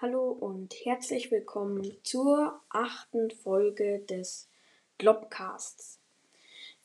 Hallo 0.00 0.30
und 0.30 0.72
herzlich 0.84 1.32
willkommen 1.32 1.92
zur 2.04 2.60
achten 2.68 3.32
Folge 3.32 3.98
des 3.98 4.48
Globcasts. 4.96 5.98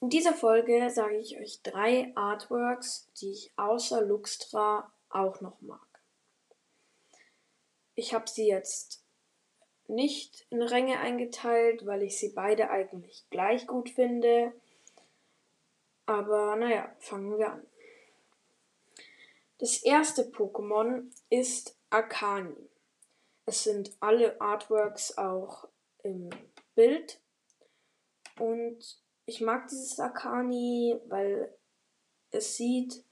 In 0.02 0.10
dieser 0.10 0.34
Folge 0.34 0.90
sage 0.90 1.18
ich 1.18 1.40
euch 1.40 1.62
drei 1.62 2.12
Artworks, 2.16 3.08
die 3.22 3.30
ich 3.30 3.52
außer 3.56 4.02
Luxtra 4.02 4.92
auch 5.12 5.42
noch 5.42 5.62
mag. 5.62 6.02
Ich 7.94 8.16
habe 8.16 8.28
sie 8.28 8.48
jetzt 8.48 9.04
nicht 9.88 10.48
in 10.50 10.64
Ränge 10.64 11.00
eingeteilt, 11.00 11.86
weil 11.86 12.02
ich 12.02 12.18
sie 12.18 12.30
beide 12.30 12.72
eigentlich 12.72 13.26
gleich 13.30 13.68
gut 13.68 13.92
finde. 13.92 14.54
Aber 16.08 16.56
naja, 16.56 16.92
fangen 16.98 17.38
wir 17.38 17.52
an. 17.52 17.68
Das 19.60 19.84
erste 19.84 20.24
Pokémon 20.24 21.12
ist 21.30 21.78
Akani. 21.92 22.73
Es 23.46 23.64
sind 23.64 23.96
alle 24.00 24.40
Artworks 24.40 25.18
auch 25.18 25.68
im 26.04 26.30
Bild. 26.76 27.20
Und 28.40 29.02
ich 29.26 29.42
mag 29.42 29.68
dieses 29.68 30.00
Akani, 30.00 31.00
weil 31.08 31.54
es 32.32 32.56
sieht 32.56 33.04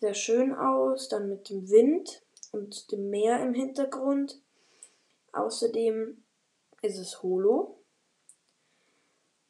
sehr 0.00 0.14
schön 0.14 0.54
aus, 0.54 1.08
dann 1.08 1.28
mit 1.28 1.50
dem 1.50 1.68
Wind 1.70 2.22
und 2.52 2.90
dem 2.92 3.10
Meer 3.10 3.40
im 3.40 3.54
Hintergrund. 3.54 4.40
Außerdem 5.32 6.22
ist 6.82 6.98
es 6.98 7.22
holo. 7.22 7.82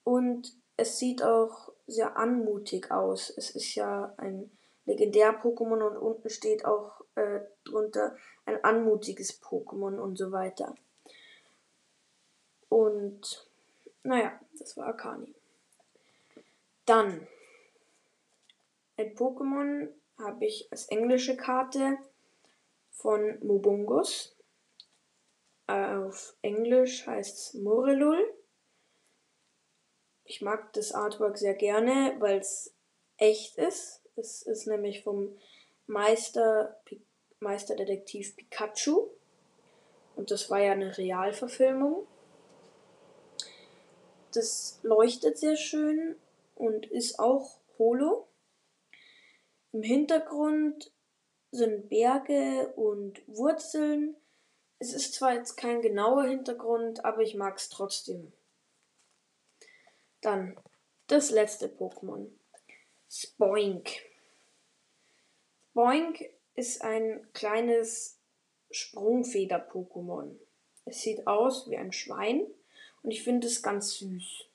Und 0.02 0.56
es 0.76 0.98
sieht 0.98 1.22
auch 1.22 1.72
sehr 1.86 2.16
anmutig 2.16 2.90
aus. 2.90 3.30
Es 3.30 3.50
ist 3.50 3.74
ja 3.74 4.14
ein 4.16 4.50
Legendär-Pokémon 4.86 5.82
und 5.82 5.96
unten 5.96 6.30
steht 6.30 6.64
auch 6.64 7.00
äh, 7.16 7.40
drunter 7.64 8.16
ein 8.44 8.62
anmutiges 8.64 9.42
Pokémon 9.42 9.98
und 9.98 10.16
so 10.16 10.32
weiter. 10.32 10.74
Und 12.68 13.48
naja, 14.02 14.38
das 14.58 14.76
war 14.76 14.86
Akani. 14.86 15.34
Dann 16.84 17.26
ein 18.96 19.14
Pokémon 19.14 19.88
habe 20.18 20.46
ich 20.46 20.70
als 20.70 20.86
englische 20.86 21.36
Karte 21.36 21.98
von 22.90 23.38
Mobungus. 23.44 24.36
Auf 25.66 26.36
Englisch 26.42 27.06
heißt 27.06 27.36
es 27.36 27.54
Morelul. 27.54 28.32
Ich 30.24 30.40
mag 30.40 30.72
das 30.72 30.92
Artwork 30.92 31.38
sehr 31.38 31.54
gerne, 31.54 32.16
weil 32.20 32.38
es 32.38 32.74
echt 33.16 33.58
ist. 33.58 34.05
Es 34.16 34.42
ist 34.42 34.66
nämlich 34.66 35.02
vom 35.02 35.36
Meister, 35.86 36.80
Meisterdetektiv 37.40 38.34
Pikachu. 38.36 39.08
Und 40.16 40.30
das 40.30 40.50
war 40.50 40.60
ja 40.60 40.72
eine 40.72 40.96
Realverfilmung. 40.96 42.06
Das 44.32 44.80
leuchtet 44.82 45.38
sehr 45.38 45.56
schön 45.56 46.16
und 46.54 46.86
ist 46.86 47.18
auch 47.18 47.58
holo. 47.78 48.26
Im 49.72 49.82
Hintergrund 49.82 50.90
sind 51.50 51.88
Berge 51.90 52.72
und 52.76 53.22
Wurzeln. 53.26 54.16
Es 54.78 54.94
ist 54.94 55.14
zwar 55.14 55.34
jetzt 55.34 55.56
kein 55.56 55.82
genauer 55.82 56.24
Hintergrund, 56.24 57.04
aber 57.04 57.22
ich 57.22 57.34
mag 57.34 57.56
es 57.58 57.68
trotzdem. 57.68 58.32
Dann 60.22 60.58
das 61.06 61.30
letzte 61.30 61.68
Pokémon. 61.68 62.30
Spoink. 63.08 63.90
Spoink 65.70 66.24
ist 66.54 66.82
ein 66.82 67.26
kleines 67.32 68.18
Sprungfeder-Pokémon. 68.70 70.36
Es 70.84 71.02
sieht 71.02 71.26
aus 71.26 71.70
wie 71.70 71.76
ein 71.76 71.92
Schwein 71.92 72.46
und 73.02 73.10
ich 73.10 73.22
finde 73.22 73.46
es 73.46 73.62
ganz 73.62 73.94
süß. 73.98 74.46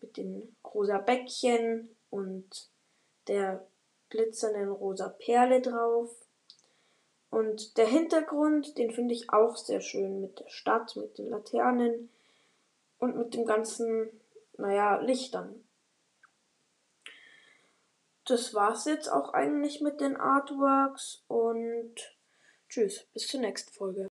Mit 0.00 0.16
den 0.16 0.54
rosa 0.64 0.98
Bäckchen 0.98 1.94
und 2.10 2.68
der 3.26 3.66
glitzernden 4.10 4.70
rosa 4.70 5.08
Perle 5.08 5.60
drauf. 5.60 6.10
Und 7.30 7.76
der 7.76 7.86
Hintergrund, 7.86 8.78
den 8.78 8.90
finde 8.90 9.14
ich 9.14 9.30
auch 9.30 9.56
sehr 9.56 9.80
schön 9.80 10.20
mit 10.20 10.40
der 10.40 10.48
Stadt, 10.48 10.96
mit 10.96 11.18
den 11.18 11.28
Laternen 11.30 12.10
und 12.98 13.16
mit 13.16 13.34
dem 13.34 13.44
ganzen, 13.44 14.08
naja, 14.56 15.00
Lichtern 15.00 15.64
das 18.30 18.54
war's 18.54 18.84
jetzt 18.84 19.10
auch 19.10 19.32
eigentlich 19.32 19.80
mit 19.80 20.00
den 20.00 20.16
Artworks 20.16 21.24
und 21.28 21.94
tschüss, 22.68 23.06
bis 23.14 23.26
zur 23.26 23.40
nächsten 23.40 23.72
Folge. 23.72 24.08